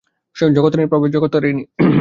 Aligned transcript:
জগত্তারিণীর 0.35 0.91
প্রবেশ 0.91 1.09
জগত্তারিণী। 1.11 1.63